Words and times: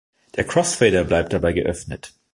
Der 0.35 0.45
Crossfader 0.45 1.03
bleibt 1.03 1.31
dabei 1.31 1.53
geöffnet. 1.53 2.15